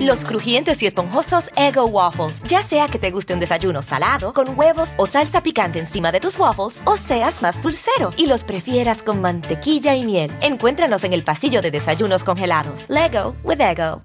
[0.00, 2.42] Los crujientes y esponjosos Ego Waffles.
[2.48, 6.20] Ya sea que te guste un desayuno salado, con huevos o salsa picante encima de
[6.20, 10.32] tus waffles, o seas más dulcero y los prefieras con mantequilla y miel.
[10.40, 12.86] Encuéntranos en el pasillo de desayunos congelados.
[12.88, 14.02] Lego with Ego.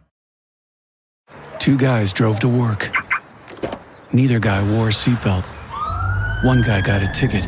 [1.60, 2.92] Two guys drove to work.
[4.14, 5.44] Neither guy wore a seatbelt.
[6.44, 7.46] One guy got a ticket.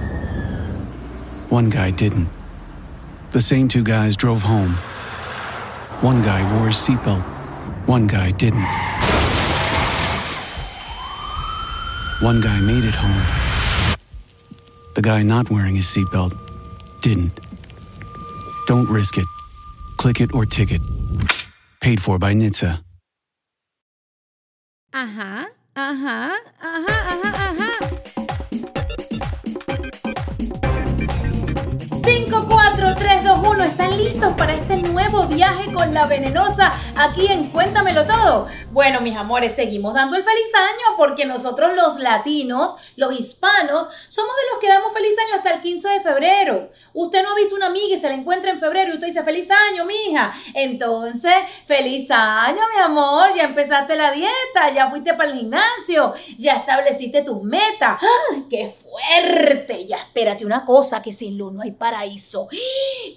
[1.49, 2.27] One guy didn't.
[3.31, 4.73] The same two guys drove home.
[6.01, 7.30] One guy wore a seatbelt.
[7.85, 8.71] One guy didn't.
[12.21, 13.26] One guy made it home.
[14.95, 16.34] The guy not wearing his seatbelt
[17.02, 17.40] didn't.
[18.67, 19.26] Don't risk it.
[19.98, 20.81] Click it or ticket.
[21.81, 22.84] Paid for by NHTSA.
[24.93, 27.71] Ajá, ajá, ajá, ajá, ajá.
[32.04, 32.70] 5, 4, 3, 2,
[33.62, 33.71] 1.
[33.71, 38.48] ¿Están listos para este nuevo viaje con la venenosa aquí en Cuéntamelo Todo?
[38.71, 44.32] Bueno, mis amores, seguimos dando el feliz año porque nosotros los latinos, los hispanos, somos
[44.35, 46.71] de los que damos feliz año hasta el 15 de febrero.
[46.93, 49.23] Usted no ha visto una amiga y se la encuentra en febrero y usted dice
[49.23, 50.34] feliz año, mija.
[50.55, 51.34] Entonces,
[51.67, 53.29] feliz año, mi amor.
[53.35, 57.99] Ya empezaste la dieta, ya fuiste para el gimnasio, ya estableciste tus metas.
[58.49, 59.85] ¡Qué fuerte!
[59.85, 62.48] Ya espérate una cosa, que sin luz no hay paraíso.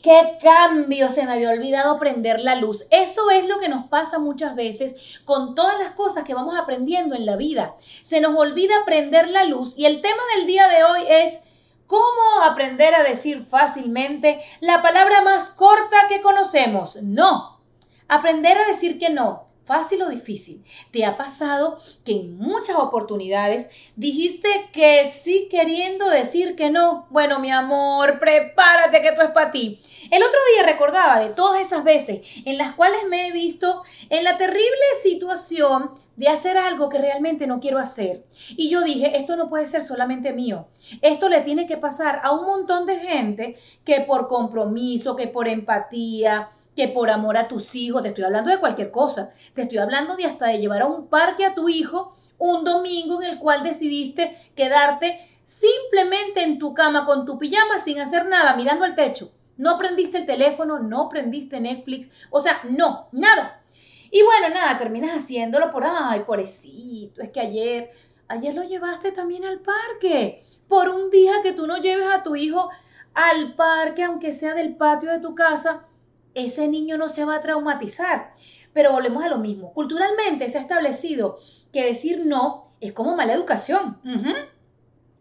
[0.03, 1.09] ¡Qué cambio!
[1.09, 2.87] Se me había olvidado prender la luz.
[2.91, 7.15] Eso es lo que nos pasa muchas veces con todas las cosas que vamos aprendiendo
[7.15, 7.75] en la vida.
[8.03, 11.41] Se nos olvida prender la luz y el tema del día de hoy es
[11.87, 16.97] cómo aprender a decir fácilmente la palabra más corta que conocemos.
[17.03, 17.61] No.
[18.09, 20.65] Aprender a decir que no fácil o difícil.
[20.91, 27.07] ¿Te ha pasado que en muchas oportunidades dijiste que sí queriendo decir que no?
[27.11, 29.81] Bueno, mi amor, prepárate que esto es para ti.
[30.11, 34.25] El otro día recordaba de todas esas veces en las cuales me he visto en
[34.25, 38.25] la terrible situación de hacer algo que realmente no quiero hacer.
[38.51, 40.69] Y yo dije, esto no puede ser solamente mío.
[41.03, 45.49] Esto le tiene que pasar a un montón de gente que por compromiso, que por
[45.49, 49.79] empatía, que por amor a tus hijos, te estoy hablando de cualquier cosa, te estoy
[49.79, 53.39] hablando de hasta de llevar a un parque a tu hijo un domingo en el
[53.39, 58.95] cual decidiste quedarte simplemente en tu cama con tu pijama sin hacer nada, mirando al
[58.95, 59.31] techo.
[59.57, 63.63] No prendiste el teléfono, no prendiste Netflix, o sea, no, nada.
[64.11, 67.91] Y bueno, nada, terminas haciéndolo por, ay, pobrecito, es que ayer,
[68.29, 70.43] ayer lo llevaste también al parque.
[70.69, 72.71] Por un día que tú no lleves a tu hijo
[73.15, 75.87] al parque, aunque sea del patio de tu casa,
[76.35, 78.33] ese niño no se va a traumatizar.
[78.73, 79.73] Pero volvemos a lo mismo.
[79.73, 81.39] Culturalmente se ha establecido
[81.73, 84.01] que decir no es como mala educación.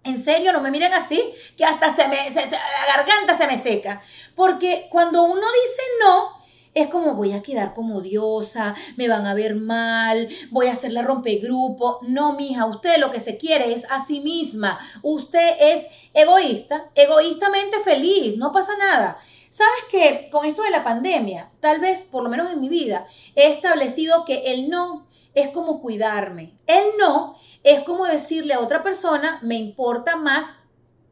[0.03, 1.23] En serio, no me miren así,
[1.55, 4.01] que hasta se me, la garganta se me seca.
[4.35, 9.33] Porque cuando uno dice no, es como voy a quedar como diosa, me van a
[9.33, 11.99] ver mal, voy a hacer la rompegrupo.
[12.01, 14.79] No, mija, usted lo que se quiere es a sí misma.
[15.01, 19.17] Usted es egoísta, egoístamente feliz, no pasa nada.
[19.53, 23.05] Sabes que con esto de la pandemia, tal vez, por lo menos en mi vida,
[23.35, 26.57] he establecido que el no es como cuidarme.
[26.65, 30.61] El no es como decirle a otra persona, me importa más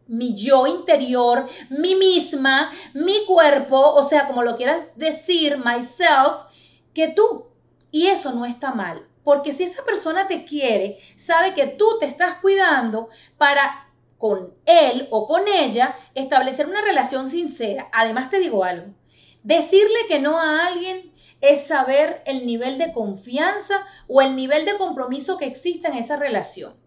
[0.07, 6.47] mi yo interior, mi misma, mi cuerpo, o sea, como lo quieras decir, myself,
[6.96, 7.46] que tú.
[7.91, 12.08] Y eso no está mal, porque si esa persona te quiere, sabe que tú te
[12.08, 13.91] estás cuidando para
[14.21, 17.89] con él o con ella, establecer una relación sincera.
[17.91, 18.93] Además te digo algo,
[19.41, 21.11] decirle que no a alguien
[21.41, 26.17] es saber el nivel de confianza o el nivel de compromiso que existe en esa
[26.17, 26.79] relación.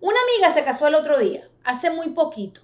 [0.00, 2.62] Una amiga se casó el otro día, hace muy poquito,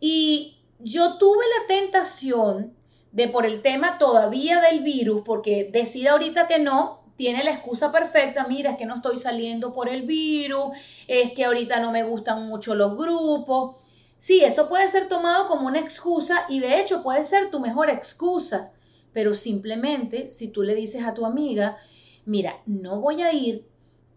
[0.00, 2.76] y yo tuve la tentación
[3.12, 7.92] de por el tema todavía del virus, porque decir ahorita que no, tiene la excusa
[7.92, 10.76] perfecta, mira, es que no estoy saliendo por el virus,
[11.06, 13.76] es que ahorita no me gustan mucho los grupos.
[14.18, 17.90] Sí, eso puede ser tomado como una excusa y de hecho puede ser tu mejor
[17.90, 18.72] excusa,
[19.12, 21.76] pero simplemente si tú le dices a tu amiga,
[22.24, 23.66] mira, no voy a ir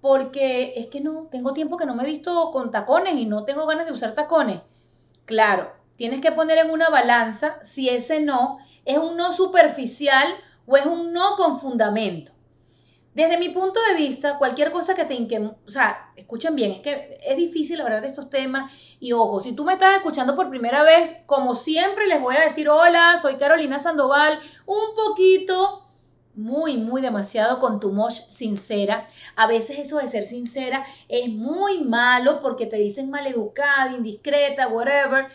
[0.01, 3.43] porque es que no, tengo tiempo que no me he visto con tacones y no
[3.43, 4.61] tengo ganas de usar tacones.
[5.25, 10.27] Claro, tienes que poner en una balanza si ese no es un no superficial
[10.67, 12.34] o es un no con fundamento.
[13.15, 15.39] Desde mi punto de vista, cualquier cosa que te inque...
[15.39, 18.69] O sea, escuchen bien, es que es difícil hablar de estos temas.
[18.99, 22.41] Y ojo, si tú me estás escuchando por primera vez, como siempre les voy a
[22.41, 25.87] decir, hola, soy Carolina Sandoval, un poquito
[26.33, 29.07] muy, muy demasiado con tu mosh sincera.
[29.37, 35.27] A veces eso de ser sincera es muy malo porque te dicen maleducada, indiscreta, whatever.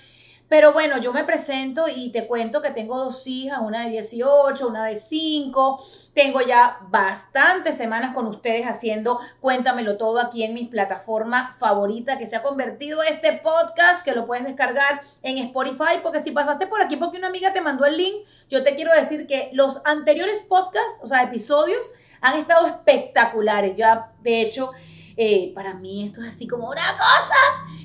[0.51, 4.67] Pero bueno, yo me presento y te cuento que tengo dos hijas, una de 18,
[4.67, 5.81] una de 5.
[6.13, 12.27] Tengo ya bastantes semanas con ustedes haciendo Cuéntamelo todo aquí en mi plataforma favorita que
[12.27, 16.83] se ha convertido este podcast que lo puedes descargar en Spotify porque si pasaste por
[16.83, 20.41] aquí porque una amiga te mandó el link, yo te quiero decir que los anteriores
[20.41, 23.77] podcasts, o sea, episodios, han estado espectaculares.
[23.77, 24.73] Ya, de hecho,
[25.17, 27.37] eh, para mí esto es así como una cosa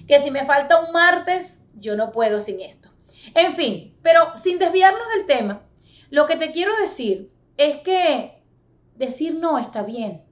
[0.07, 2.89] que si me falta un martes, yo no puedo sin esto.
[3.33, 5.61] En fin, pero sin desviarnos del tema,
[6.09, 8.43] lo que te quiero decir es que
[8.95, 10.23] decir no está bien.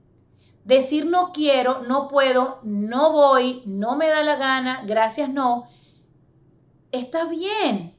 [0.64, 5.68] Decir no quiero, no puedo, no voy, no me da la gana, gracias no,
[6.90, 7.94] está bien.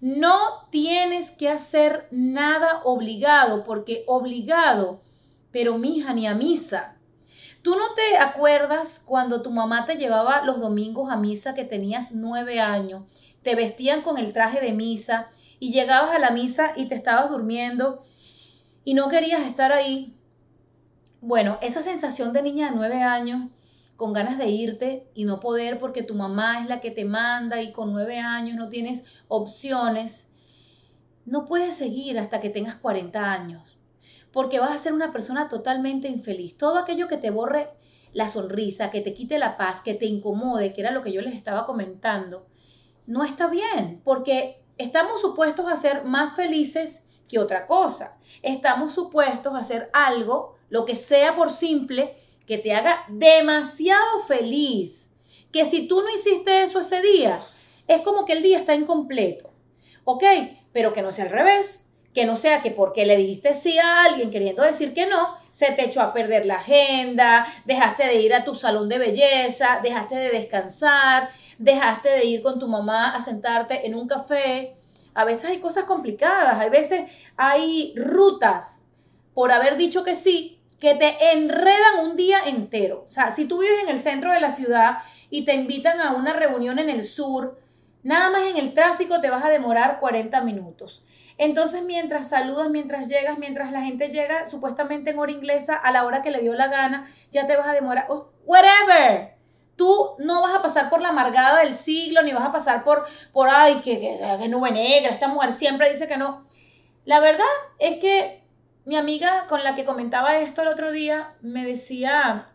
[0.00, 0.36] No
[0.70, 5.00] tienes que hacer nada obligado, porque obligado,
[5.50, 6.93] pero mija ni a misa.
[7.64, 12.12] ¿Tú no te acuerdas cuando tu mamá te llevaba los domingos a misa que tenías
[12.12, 13.04] nueve años?
[13.42, 17.30] Te vestían con el traje de misa y llegabas a la misa y te estabas
[17.30, 18.04] durmiendo
[18.84, 20.20] y no querías estar ahí.
[21.22, 23.48] Bueno, esa sensación de niña de nueve años
[23.96, 27.62] con ganas de irte y no poder porque tu mamá es la que te manda
[27.62, 30.32] y con nueve años no tienes opciones,
[31.24, 33.73] no puedes seguir hasta que tengas 40 años
[34.34, 36.58] porque vas a ser una persona totalmente infeliz.
[36.58, 37.70] Todo aquello que te borre
[38.12, 41.22] la sonrisa, que te quite la paz, que te incomode, que era lo que yo
[41.22, 42.48] les estaba comentando,
[43.06, 48.18] no está bien, porque estamos supuestos a ser más felices que otra cosa.
[48.42, 55.12] Estamos supuestos a hacer algo, lo que sea por simple, que te haga demasiado feliz.
[55.52, 57.40] Que si tú no hiciste eso ese día,
[57.86, 59.52] es como que el día está incompleto.
[60.02, 60.24] ¿Ok?
[60.72, 61.83] Pero que no sea al revés
[62.14, 65.72] que no sea que porque le dijiste sí a alguien queriendo decir que no, se
[65.72, 70.14] te echó a perder la agenda, dejaste de ir a tu salón de belleza, dejaste
[70.14, 71.28] de descansar,
[71.58, 74.76] dejaste de ir con tu mamá a sentarte en un café.
[75.12, 78.86] A veces hay cosas complicadas, hay veces hay rutas
[79.34, 83.04] por haber dicho que sí que te enredan un día entero.
[83.06, 84.98] O sea, si tú vives en el centro de la ciudad
[85.30, 87.58] y te invitan a una reunión en el sur,
[88.04, 91.02] nada más en el tráfico te vas a demorar 40 minutos.
[91.36, 96.04] Entonces, mientras saludas, mientras llegas, mientras la gente llega supuestamente en hora inglesa a la
[96.04, 98.06] hora que le dio la gana, ya te vas a demorar.
[98.44, 99.34] Whatever.
[99.74, 103.04] Tú no vas a pasar por la amargada del siglo, ni vas a pasar por,
[103.32, 106.46] por ay, que, que, nube negra, esta mujer siempre dice que no.
[107.04, 107.44] La verdad
[107.80, 108.44] es que
[108.84, 112.50] mi amiga con la que comentaba esto el otro día me decía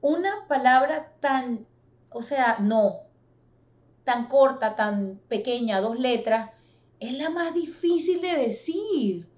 [0.00, 1.66] una palabra tan,
[2.10, 3.00] o sea, no,
[4.04, 6.50] tan corta, tan pequeña, dos letras,
[7.00, 9.28] es la más difícil de decir.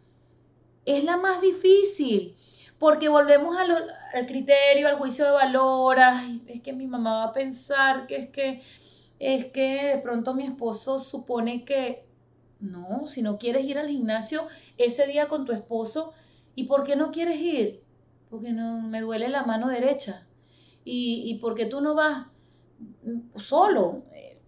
[0.84, 2.36] Es la más difícil.
[2.78, 5.96] Porque volvemos al criterio, al juicio de valor.
[6.46, 8.60] es que mi mamá va a pensar que es que
[9.18, 12.04] es que de pronto mi esposo supone que
[12.60, 14.46] no, si no quieres ir al gimnasio
[14.76, 16.12] ese día con tu esposo,
[16.54, 17.82] ¿y por qué no quieres ir?
[18.28, 20.26] Porque no me duele la mano derecha.
[20.84, 22.26] ¿Y, y por qué tú no vas
[23.36, 24.02] solo?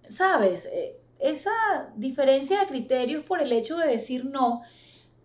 [0.09, 0.67] ¿Sabes?
[0.67, 1.51] Eh, esa
[1.97, 4.63] diferencia de criterios por el hecho de decir no,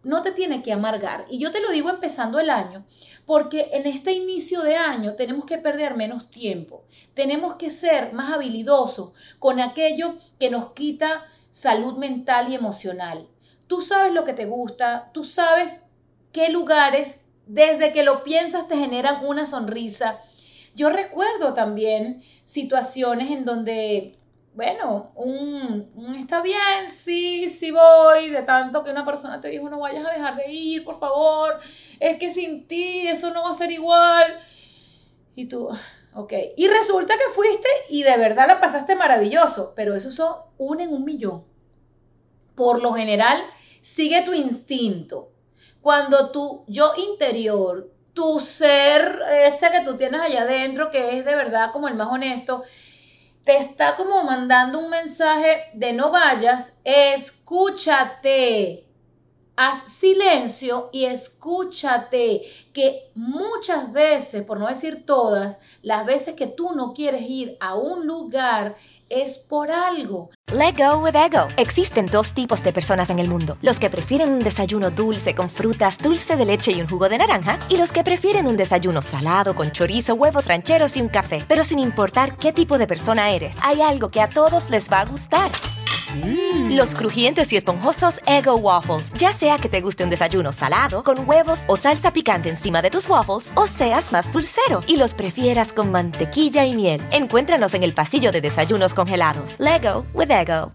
[0.04, 1.25] no te tiene que amargar.
[1.30, 2.86] Y yo te lo digo empezando el año,
[3.25, 8.34] porque en este inicio de año tenemos que perder menos tiempo, tenemos que ser más
[8.34, 13.27] habilidosos con aquello que nos quita salud mental y emocional.
[13.67, 15.89] Tú sabes lo que te gusta, tú sabes
[16.32, 20.20] qué lugares desde que lo piensas te generan una sonrisa.
[20.74, 24.17] Yo recuerdo también situaciones en donde
[24.53, 29.79] bueno, un, está bien, sí, sí voy, de tanto que una persona te dijo no
[29.79, 31.58] vayas a dejar de ir, por favor,
[32.00, 34.39] es que sin ti eso no va a ser igual.
[35.36, 35.70] Y tú,
[36.13, 36.34] ok.
[36.58, 40.93] Y resulta que fuiste y de verdad la pasaste maravilloso, pero eso son un en
[40.93, 41.46] un millón.
[42.55, 43.41] Por lo general,
[43.79, 45.31] sigue tu instinto.
[45.81, 51.36] Cuando tu yo interior, tu ser, ese que tú tienes allá adentro, que es de
[51.36, 52.63] verdad como el más honesto,
[53.43, 58.12] te está como mandando un mensaje de no vayas, escúchate.
[59.63, 62.41] Haz silencio y escúchate
[62.74, 67.75] que muchas veces, por no decir todas, las veces que tú no quieres ir a
[67.75, 68.75] un lugar
[69.08, 70.32] es por algo.
[70.51, 71.48] Let go with ego.
[71.58, 75.48] Existen dos tipos de personas en el mundo: los que prefieren un desayuno dulce con
[75.48, 79.03] frutas, dulce de leche y un jugo de naranja, y los que prefieren un desayuno
[79.03, 81.46] salado con chorizo, huevos rancheros y un café.
[81.48, 85.01] Pero sin importar qué tipo de persona eres, hay algo que a todos les va
[85.01, 85.51] a gustar.
[86.70, 89.12] Los crujientes y esponjosos Ego Waffles.
[89.13, 92.89] Ya sea que te guste un desayuno salado, con huevos o salsa picante encima de
[92.89, 97.01] tus waffles, o seas más dulcero y los prefieras con mantequilla y miel.
[97.12, 99.56] Encuéntranos en el pasillo de desayunos congelados.
[99.60, 100.72] Lego with Ego.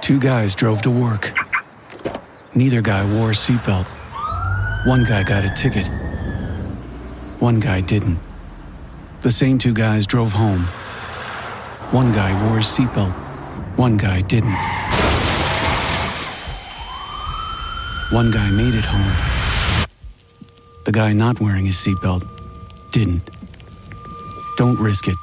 [0.00, 1.34] Two guys drove to work.
[2.54, 3.86] Neither guy wore a seatbelt.
[4.86, 5.86] One guy got a ticket.
[7.40, 8.18] One guy didn't.
[9.20, 10.64] The same two guys drove home.
[11.92, 13.27] One guy wore a seatbelt.
[13.78, 14.58] One guy didn't.
[18.10, 19.14] One guy made it home.
[20.84, 22.26] The guy not wearing his seatbelt
[22.90, 23.22] didn't.
[24.56, 25.14] Don't risk it.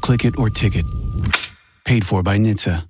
[0.00, 0.86] Click it or ticket.
[1.84, 2.88] Paid for by NHTSA.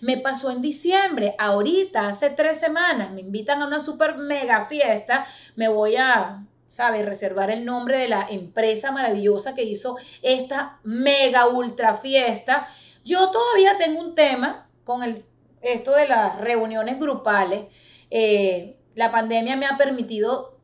[0.00, 5.24] Me pasó en diciembre, ahorita, hace tres semanas, me invitan a una super mega fiesta,
[5.54, 11.46] me voy a, ¿sabes?, reservar el nombre de la empresa maravillosa que hizo esta mega
[11.46, 12.66] ultra fiesta.
[13.04, 15.22] Yo todavía tengo un tema con el,
[15.60, 17.66] esto de las reuniones grupales.
[18.08, 20.56] Eh, la pandemia me ha permitido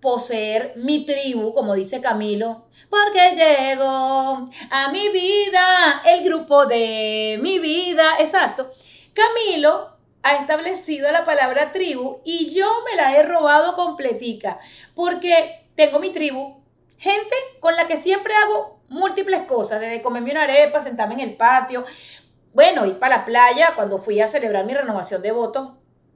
[0.00, 7.58] poseer mi tribu, como dice Camilo, porque llegó a mi vida el grupo de mi
[7.58, 8.04] vida.
[8.20, 8.70] Exacto.
[9.14, 9.93] Camilo
[10.24, 14.58] ha establecido la palabra tribu y yo me la he robado completica,
[14.94, 16.62] porque tengo mi tribu,
[16.98, 21.36] gente con la que siempre hago múltiples cosas, desde comerme una arepa, sentarme en el
[21.36, 21.84] patio,
[22.54, 25.72] bueno, ir para la playa cuando fui a celebrar mi renovación de votos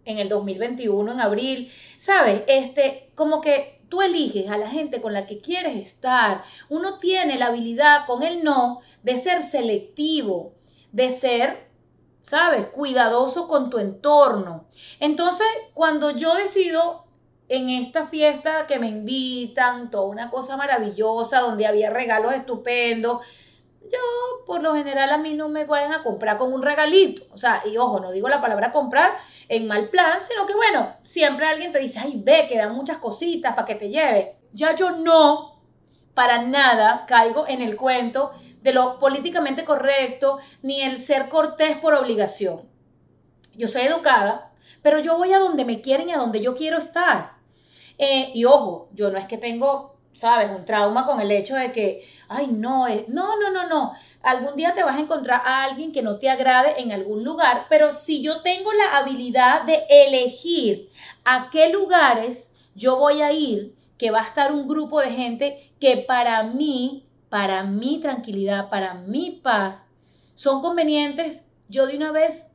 [0.06, 2.42] en el 2021, en abril, ¿sabes?
[2.46, 6.42] Este, como que tú eliges a la gente con la que quieres estar.
[6.70, 10.54] Uno tiene la habilidad con el no de ser selectivo,
[10.92, 11.67] de ser,
[12.28, 12.66] ¿sabes?
[12.66, 14.66] Cuidadoso con tu entorno.
[15.00, 17.06] Entonces, cuando yo decido
[17.48, 23.26] en esta fiesta que me invitan, toda una cosa maravillosa, donde había regalos estupendos,
[23.80, 23.98] yo
[24.44, 27.22] por lo general a mí no me vayan a comprar con un regalito.
[27.32, 29.16] O sea, y ojo, no digo la palabra comprar
[29.48, 32.98] en mal plan, sino que bueno, siempre alguien te dice, ay, ve, que dan muchas
[32.98, 34.36] cositas para que te lleve.
[34.52, 35.62] Ya yo no,
[36.12, 41.94] para nada, caigo en el cuento de lo políticamente correcto, ni el ser cortés por
[41.94, 42.62] obligación.
[43.56, 46.78] Yo soy educada, pero yo voy a donde me quieren y a donde yo quiero
[46.78, 47.38] estar.
[47.98, 50.50] Eh, y ojo, yo no es que tengo ¿sabes?
[50.50, 53.92] Un trauma con el hecho de que, ay, no, es, no, no, no, no.
[54.22, 57.66] Algún día te vas a encontrar a alguien que no te agrade en algún lugar,
[57.70, 60.90] pero si yo tengo la habilidad de elegir
[61.24, 65.72] a qué lugares yo voy a ir, que va a estar un grupo de gente
[65.78, 69.86] que para mí, para mi tranquilidad, para mi paz,
[70.34, 72.52] son convenientes, yo de una vez,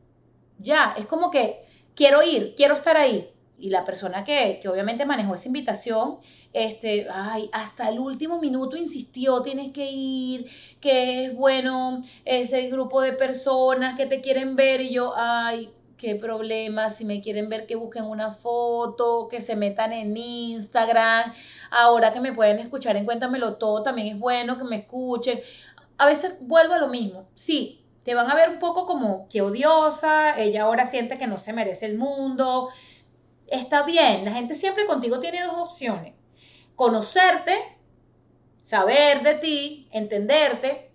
[0.58, 1.65] ya, es como que
[1.96, 3.30] quiero ir, quiero estar ahí.
[3.58, 6.18] Y la persona que, obviamente manejó esa invitación,
[6.51, 10.50] este, ay, hasta el último minuto insistió, tienes que ir,
[10.82, 15.70] que es bueno ese grupo de personas que te quieren ver y yo, ay,
[16.03, 21.33] qué problema, si me quieren ver que busquen una foto, que se metan en Instagram,
[21.72, 25.39] ahora que me pueden escuchar en Cuéntamelo Todo, también es bueno que me escuchen.
[25.98, 29.41] A veces vuelvo a lo mismo, sí, te van a ver un poco como que
[29.41, 32.67] odiosa, ella ahora siente que no se merece el mundo,
[33.48, 36.15] está bien, la gente siempre contigo tiene dos opciones.
[36.75, 37.55] Conocerte,
[38.60, 40.91] saber de ti, entenderte,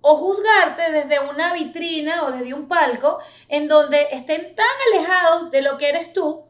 [0.00, 5.62] o juzgarte desde una vitrina o desde un palco en donde estén tan alejados de
[5.62, 6.44] lo que eres tú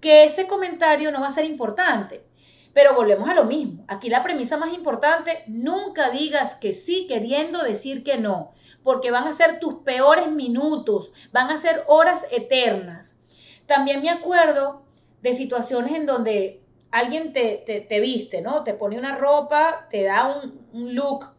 [0.00, 2.24] que ese comentario no va a ser importante.
[2.72, 3.84] Pero volvemos a lo mismo.
[3.88, 9.26] Aquí la premisa más importante, nunca digas que sí queriendo decir que no, porque van
[9.26, 13.18] a ser tus peores minutos, van a ser horas eternas.
[13.66, 14.84] También me acuerdo
[15.22, 18.62] de situaciones en donde alguien te, viste, ¿no?
[18.62, 20.26] Te pone una ropa, te da
[20.72, 21.35] un look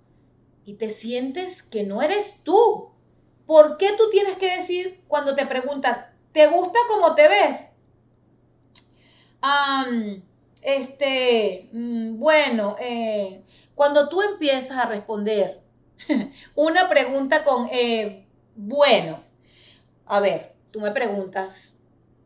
[0.68, 2.92] y te sientes que no eres tú.
[3.46, 7.58] ¿Por qué tú tienes que decir cuando te preguntan, ¿te gusta cómo te ves?
[10.62, 13.46] este, mm, bueno, eh,
[13.76, 15.62] cuando tú empiezas a responder
[16.56, 19.24] una pregunta con, eh, bueno,
[20.06, 21.78] a ver, tú me preguntas,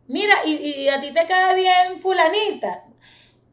[0.08, 2.86] Mira, y, a ti te cae bien fulanita.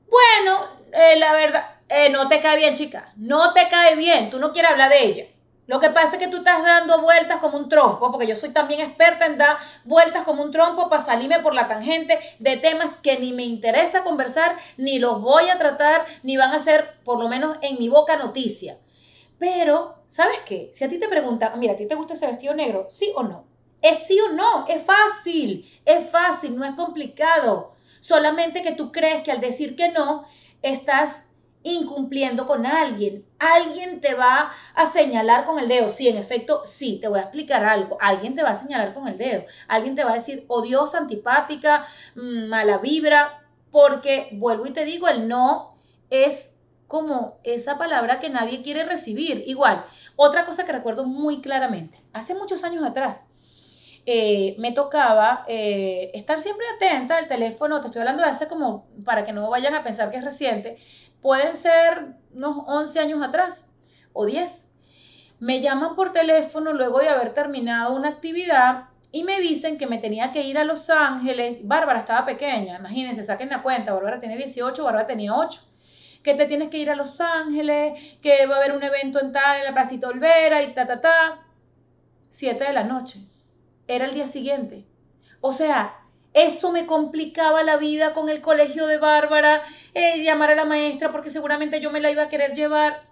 [0.09, 3.13] Bueno, eh, la verdad, eh, no te cae bien, chica.
[3.17, 4.31] No te cae bien.
[4.31, 5.25] Tú no quieres hablar de ella.
[5.69, 8.49] Lo que pasa es que tú estás dando vueltas como un trompo, porque yo soy
[8.51, 12.97] también experta en dar vueltas como un trompo para salirme por la tangente de temas
[12.97, 17.19] que ni me interesa conversar, ni los voy a tratar, ni van a ser, por
[17.19, 18.79] lo menos en mi boca, noticia.
[19.39, 20.71] Pero, ¿sabes qué?
[20.73, 22.87] Si a ti te preguntan, mira, ¿a ti te gusta ese vestido negro?
[22.89, 23.45] ¿Sí o no?
[23.83, 27.73] Es sí o no, es fácil, es fácil, no es complicado.
[28.01, 30.25] Solamente que tú crees que al decir que no,
[30.63, 31.28] estás
[31.73, 33.25] incumpliendo con alguien.
[33.39, 35.89] Alguien te va a señalar con el dedo.
[35.89, 37.97] Sí, en efecto, sí, te voy a explicar algo.
[38.01, 39.45] Alguien te va a señalar con el dedo.
[39.69, 45.09] Alguien te va a decir odiosa, antipática, mm, mala vibra, porque vuelvo y te digo,
[45.09, 45.77] el no
[46.11, 46.59] es
[46.89, 49.45] como esa palabra que nadie quiere recibir.
[49.47, 49.85] Igual,
[50.17, 53.19] otra cosa que recuerdo muy claramente, hace muchos años atrás,
[54.07, 58.89] eh, me tocaba eh, estar siempre atenta al teléfono, te estoy hablando de hace como,
[59.05, 60.79] para que no vayan a pensar que es reciente,
[61.23, 63.69] pueden ser unos 11 años atrás
[64.13, 64.69] o 10.
[65.41, 69.99] Me llaman por teléfono luego de haber terminado una actividad y me dicen que me
[69.99, 71.67] tenía que ir a Los Ángeles.
[71.67, 75.69] Bárbara estaba pequeña, imagínense, saquen la cuenta, Bárbara tenía 18, Bárbara tenía 8
[76.23, 79.33] que te tienes que ir a Los Ángeles, que va a haber un evento en
[79.33, 81.47] tal, en la Placita Olvera y ta, ta, ta.
[82.29, 83.21] Siete de la noche.
[83.87, 84.87] Era el día siguiente.
[85.41, 85.98] O sea,
[86.33, 89.63] eso me complicaba la vida con el colegio de Bárbara,
[89.95, 93.03] eh, llamar a la maestra porque seguramente yo me la iba a querer llevar.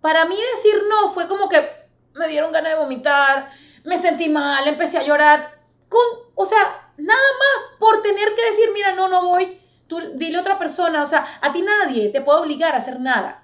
[0.00, 1.66] Para mí decir no fue como que
[2.14, 3.50] me dieron ganas de vomitar,
[3.84, 5.60] me sentí mal, empecé a llorar.
[5.88, 6.02] Con,
[6.34, 10.40] o sea, nada más por tener que decir, mira, no, no voy Tú dile a
[10.40, 13.43] otra persona, o sea, a ti nadie te puede obligar a hacer nada.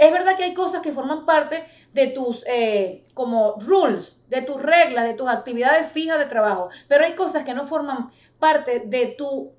[0.00, 4.58] Es verdad que hay cosas que forman parte de tus eh, como rules, de tus
[4.62, 9.08] reglas, de tus actividades fijas de trabajo, pero hay cosas que no forman parte de
[9.08, 9.52] tu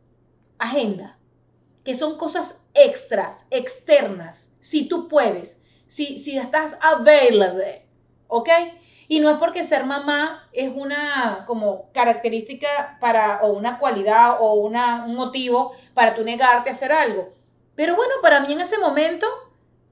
[0.57, 1.19] agenda,
[1.83, 7.85] que son cosas extras, externas, si tú puedes, si, si estás available,
[8.27, 8.49] ¿ok?
[9.07, 14.55] Y no es porque ser mamá es una como característica para, o una cualidad o
[14.55, 17.29] una, un motivo para tú negarte a hacer algo.
[17.75, 19.27] Pero bueno, para mí en ese momento,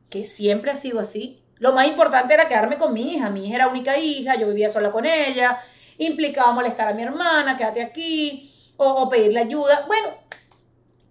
[0.09, 3.29] que siempre ha sido así, lo más importante era quedarme con mi hija.
[3.29, 5.61] Mi hija era única hija, yo vivía sola con ella,
[5.97, 9.83] implicaba molestar a mi hermana, quédate aquí, o, o pedirle ayuda.
[9.87, 10.07] Bueno,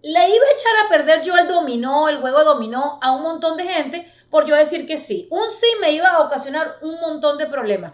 [0.03, 3.57] le iba a echar a perder yo el dominó, el juego dominó a un montón
[3.57, 5.29] de gente por yo decir que sí.
[5.31, 7.93] Un sí me iba a ocasionar un montón de problemas.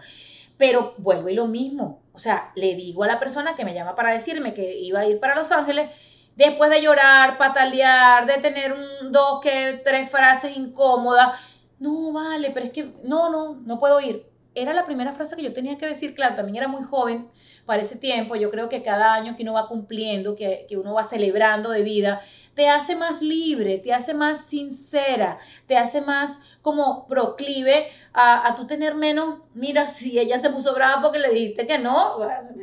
[0.57, 2.03] Pero vuelvo y lo mismo.
[2.13, 5.05] O sea, le digo a la persona que me llama para decirme que iba a
[5.05, 5.89] ir para Los Ángeles,
[6.35, 11.39] después de llorar, patalear, de tener un, dos, que tres frases incómodas.
[11.79, 14.25] No, vale, pero es que no, no, no puedo ir.
[14.53, 17.29] Era la primera frase que yo tenía que decir, claro, también era muy joven
[17.65, 18.35] para ese tiempo.
[18.37, 21.83] Yo creo que cada año que uno va cumpliendo, que, que uno va celebrando de
[21.83, 22.21] vida,
[22.53, 28.55] te hace más libre, te hace más sincera, te hace más como proclive a, a
[28.55, 32.19] tú tener menos, mira, si ella se puso brava porque le dijiste que no,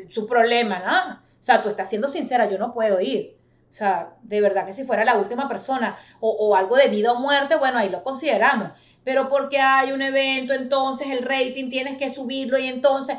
[0.08, 1.14] su problema, ¿no?
[1.14, 3.41] O sea, tú estás siendo sincera, yo no puedo ir.
[3.72, 7.10] O sea, de verdad que si fuera la última persona o, o, algo de vida
[7.12, 8.68] o muerte, bueno, ahí lo consideramos.
[9.02, 13.16] Pero porque hay un evento, entonces el rating tienes que subirlo y entonces,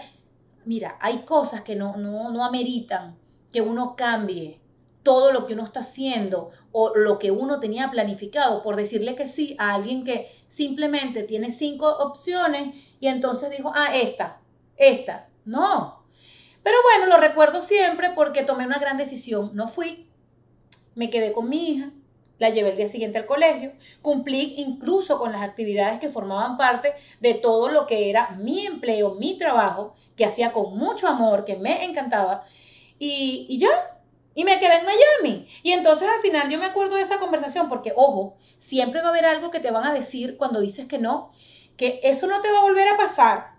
[0.63, 3.18] mira, hay cosas que no, no, no ameritan
[3.52, 4.62] que uno cambie
[5.02, 9.26] todo lo que uno está haciendo o lo que uno tenía planificado por decirle que
[9.26, 14.39] sí a alguien que simplemente tiene cinco opciones y entonces dijo, ah, esta,
[14.78, 15.30] esta.
[15.46, 16.04] No.
[16.62, 19.50] Pero bueno, lo recuerdo siempre porque tomé una gran decisión.
[19.56, 20.12] No fui,
[20.96, 21.92] me quedé con mi hija,
[22.40, 26.94] la llevé el día siguiente al colegio, cumplí incluso con las actividades que formaban parte
[27.22, 31.56] de todo lo que era mi empleo, mi trabajo, que hacía con mucho amor, que
[31.56, 32.44] me encantaba.
[33.00, 33.70] Y, y ya,
[34.36, 35.48] y me quedé en Miami.
[35.62, 39.12] Y entonces al final yo me acuerdo de esa conversación porque, ojo, siempre va a
[39.12, 41.30] haber algo que te van a decir cuando dices que no,
[41.78, 43.54] que eso no te va a volver a pasar.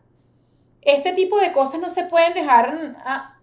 [0.83, 2.97] Este tipo de cosas no se pueden dejar...
[3.05, 3.34] A...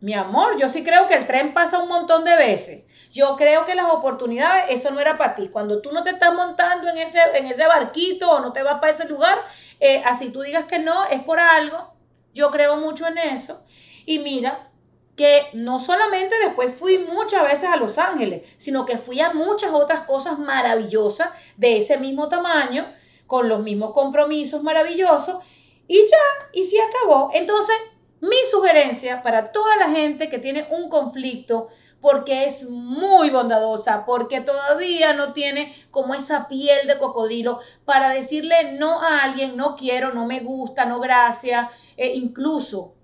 [0.00, 2.84] Mi amor, yo sí creo que el tren pasa un montón de veces.
[3.12, 5.48] Yo creo que las oportunidades, eso no era para ti.
[5.48, 8.80] Cuando tú no te estás montando en ese, en ese barquito o no te vas
[8.80, 9.38] para ese lugar,
[9.78, 11.92] eh, así tú digas que no, es por algo.
[12.32, 13.62] Yo creo mucho en eso.
[14.06, 14.70] Y mira,
[15.16, 19.72] que no solamente después fui muchas veces a Los Ángeles, sino que fui a muchas
[19.72, 22.90] otras cosas maravillosas de ese mismo tamaño,
[23.26, 25.42] con los mismos compromisos maravillosos,
[25.86, 27.30] y ya, y se acabó.
[27.34, 27.76] Entonces,
[28.20, 31.68] mi sugerencia para toda la gente que tiene un conflicto,
[32.00, 38.78] porque es muy bondadosa, porque todavía no tiene como esa piel de cocodrilo para decirle
[38.78, 42.94] no a alguien, no quiero, no me gusta, no gracias, e incluso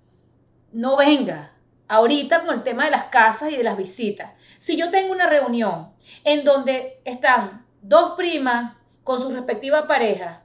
[0.73, 1.53] no venga,
[1.89, 4.33] ahorita con el tema de las casas y de las visitas.
[4.59, 5.93] Si yo tengo una reunión
[6.25, 8.75] en donde están dos primas
[9.05, 10.41] con sus respectivas parejas,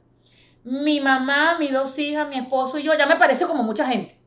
[0.64, 4.21] mi mamá, mis dos hijas, mi esposo y yo, ya me parece como mucha gente.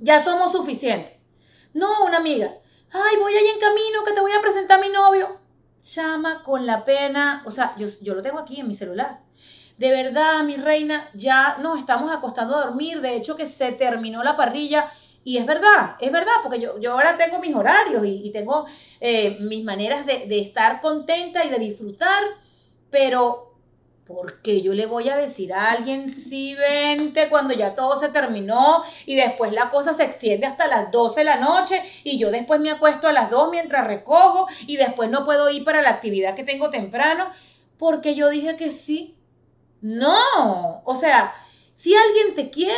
[0.00, 1.12] Ya somos suficientes.
[1.74, 2.52] No, una amiga.
[2.92, 5.38] Ay, voy ahí en camino que te voy a presentar a mi novio.
[5.82, 7.42] Llama con la pena.
[7.46, 9.20] O sea, yo, yo lo tengo aquí en mi celular.
[9.76, 13.00] De verdad, mi reina, ya nos estamos acostando a dormir.
[13.00, 14.90] De hecho, que se terminó la parrilla
[15.24, 18.66] Y es verdad, es verdad, porque yo, yo ahora tengo mis horarios y, tengo
[19.00, 22.22] eh, mis maneras de, de estar contenta y de disfrutar,
[22.90, 23.47] pero
[24.08, 28.08] ¿Por qué yo le voy a decir a alguien sí vente cuando ya todo se
[28.08, 32.30] terminó y después la cosa se extiende hasta las 12 de la noche y yo
[32.30, 35.90] después me acuesto a las 2 mientras recojo y después no puedo ir para la
[35.90, 37.26] actividad que tengo temprano
[37.76, 39.18] porque yo dije que sí?
[39.82, 41.34] No, o sea,
[41.74, 42.74] si alguien te quiere,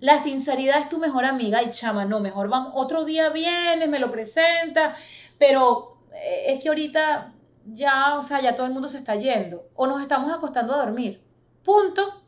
[0.00, 3.98] la sinceridad es tu mejor amiga y chama, no, mejor vamos, otro día vienes, me
[3.98, 4.94] lo presenta,
[5.38, 7.32] pero eh, es que ahorita
[7.72, 10.78] ya, o sea, ya todo el mundo se está yendo o nos estamos acostando a
[10.78, 11.22] dormir.
[11.62, 12.22] Punto.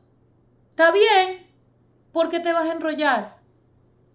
[0.71, 1.47] Está bien.
[2.13, 3.39] ¿Por qué te vas a enrollar?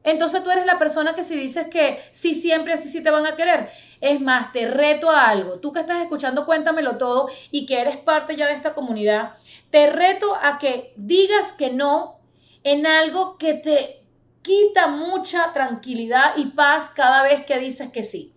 [0.04, 3.26] Entonces tú eres la persona que si dices que sí siempre así sí te van
[3.26, 3.70] a querer.
[4.02, 5.60] Es más, te reto a algo.
[5.60, 9.34] Tú que estás escuchando Cuéntamelo todo y que eres parte ya de esta comunidad,
[9.72, 12.20] te reto a que digas que no
[12.64, 14.06] en algo que te
[14.44, 18.36] quita mucha tranquilidad y paz cada vez que dices que sí.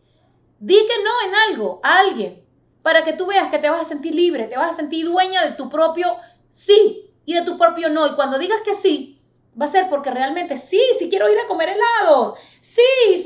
[0.58, 2.47] Di que no en algo, a alguien
[2.88, 5.44] para que tú veas que te vas a sentir libre, te vas a sentir dueña
[5.44, 6.16] de tu propio
[6.48, 8.06] sí y de tu propio no.
[8.06, 9.20] Y cuando digas que sí,
[9.60, 12.38] va a ser porque realmente sí, sí quiero ir a comer helados.
[12.62, 12.80] Sí,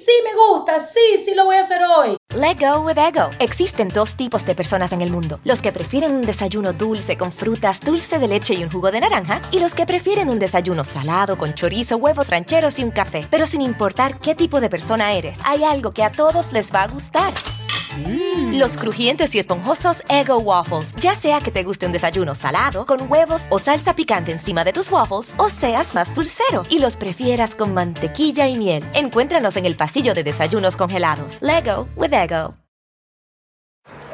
[0.04, 2.16] sí me gusta, sí, sí lo voy a hacer hoy.
[2.34, 3.30] Let go with ego.
[3.38, 7.30] Existen dos tipos de personas en el mundo: los que prefieren un desayuno dulce con
[7.30, 10.82] frutas, dulce de leche y un jugo de naranja, y los que prefieren un desayuno
[10.82, 13.24] salado con chorizo, huevos rancheros y un café.
[13.30, 16.82] Pero sin importar qué tipo de persona eres, hay algo que a todos les va
[16.82, 17.32] a gustar.
[17.98, 18.58] Mm.
[18.58, 20.94] Los crujientes y esponjosos Ego Waffles.
[20.96, 24.72] Ya sea que te guste un desayuno salado, con huevos o salsa picante encima de
[24.72, 28.84] tus waffles, o seas más dulcero y los prefieras con mantequilla y miel.
[28.94, 31.38] Encuéntranos en el pasillo de desayunos congelados.
[31.40, 32.54] Lego with Ego.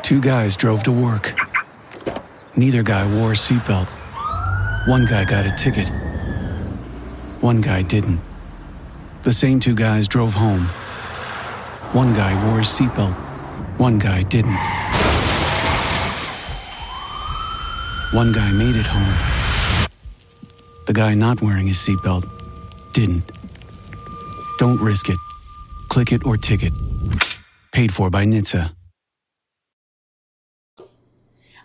[0.02, 1.34] Two guys drove to work.
[2.56, 3.88] Neither guy wore a seatbelt.
[4.88, 5.88] One guy got a ticket.
[7.42, 8.20] One guy didn't.
[9.22, 10.66] The same two guys drove home.
[11.92, 13.27] One guy wore a seatbelt.
[13.78, 14.58] One guy didn't.
[18.10, 19.88] One guy made it home.
[20.86, 22.24] The guy not wearing his seatbelt
[22.92, 23.30] didn't.
[24.58, 25.18] Don't risk it.
[25.90, 26.72] Click it or ticket.
[27.70, 28.77] Paid for by NHTSA.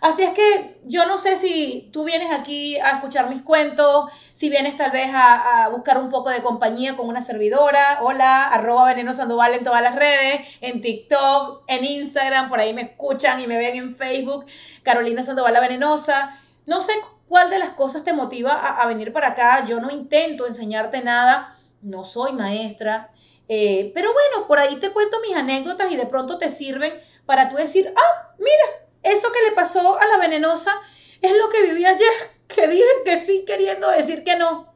[0.04, 4.50] Así es que yo no sé si tú vienes aquí a escuchar mis cuentos, si
[4.50, 8.00] vienes tal vez a, buscar un poco de compañía con una servidora.
[8.02, 12.82] Hola, arroba Veneno Sandoval en todas las redes, en TikTok, en Instagram, por ahí me
[12.82, 14.44] escuchan y me ven en Facebook,
[14.82, 16.38] Carolina Sandoval la Venenosa.
[16.66, 16.92] No sé
[17.26, 19.64] cuál de las cosas te motiva a, venir para acá.
[19.64, 23.10] Yo no intento enseñarte nada, no soy maestra.
[23.48, 26.92] Eh, pero bueno, por ahí te cuento mis anécdotas y de pronto te sirven
[27.24, 30.74] para tú decir, ah, mira, eso que le pasó a la venenosa
[31.20, 32.08] es lo que viví ayer,
[32.48, 34.72] que dije que sí queriendo decir que no.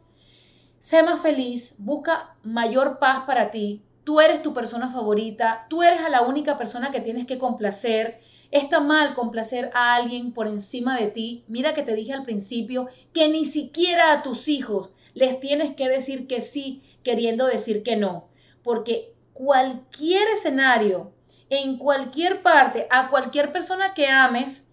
[0.79, 3.83] Sé más feliz, busca mayor paz para ti.
[4.05, 8.21] Tú eres tu persona favorita, tú eres a la única persona que tienes que complacer.
[8.51, 11.45] Está mal complacer a alguien por encima de ti.
[11.49, 15.89] Mira que te dije al principio que ni siquiera a tus hijos les tienes que
[15.89, 18.29] decir que sí queriendo decir que no.
[18.63, 21.13] Porque cualquier escenario
[21.51, 24.73] en cualquier parte, a cualquier persona que ames,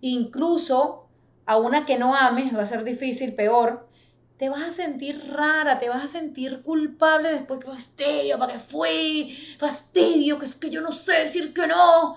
[0.00, 1.08] incluso
[1.46, 3.88] a una que no ames, va a ser difícil, peor,
[4.36, 8.58] te vas a sentir rara, te vas a sentir culpable después que fastidio, ¿para qué
[8.58, 9.56] fui?
[9.58, 12.16] Fastidio, que es que yo no sé decir que no.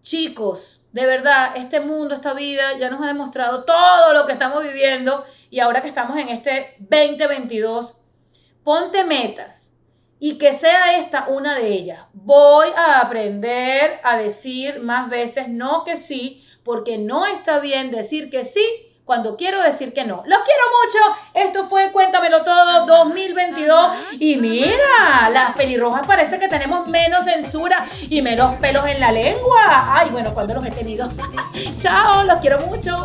[0.00, 4.62] Chicos, de verdad, este mundo, esta vida ya nos ha demostrado todo lo que estamos
[4.62, 7.96] viviendo y ahora que estamos en este 2022,
[8.62, 9.73] ponte metas
[10.18, 12.06] y que sea esta una de ellas.
[12.12, 18.30] Voy a aprender a decir más veces no que sí, porque no está bien decir
[18.30, 18.64] que sí
[19.04, 20.22] cuando quiero decir que no.
[20.26, 21.16] Los quiero mucho.
[21.34, 23.90] Esto fue Cuéntamelo Todo 2022.
[24.18, 29.94] Y mira, las pelirrojas parece que tenemos menos censura y menos pelos en la lengua.
[29.94, 31.10] Ay, bueno, cuando los he tenido.
[31.76, 33.04] Chao, los quiero mucho.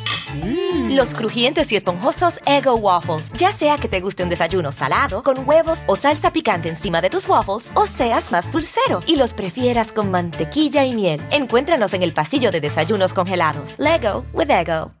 [0.35, 0.95] Mm.
[0.95, 3.31] Los crujientes y esponjosos Ego Waffles.
[3.37, 7.09] Ya sea que te guste un desayuno salado, con huevos o salsa picante encima de
[7.09, 11.21] tus waffles, o seas más dulcero y los prefieras con mantequilla y miel.
[11.31, 13.75] Encuéntranos en el pasillo de desayunos congelados.
[13.77, 14.91] Lego with Ego.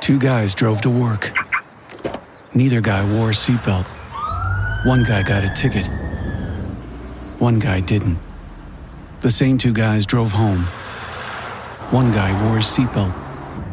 [0.00, 1.32] Two guys drove to work.
[2.54, 3.86] Neither guy wore a seatbelt.
[4.86, 5.86] One guy got a ticket.
[7.40, 8.18] One guy didn't.
[9.20, 10.62] The same two guys drove home.
[11.90, 13.27] One guy wore a seatbelt.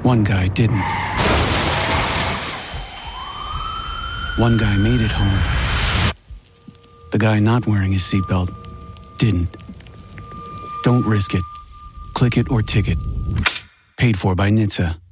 [0.06, 0.86] One guy didn't.
[4.38, 6.14] One guy made it home.
[7.12, 8.54] The guy not wearing his seatbelt
[9.18, 9.58] didn't.
[10.84, 11.42] Don't risk it.
[12.14, 13.00] Click it or ticket.
[13.98, 15.05] Paid for by NHTSA.